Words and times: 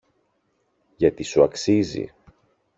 γιατί 0.95 1.23
σου 1.23 1.43
αξίζει. 1.43 2.13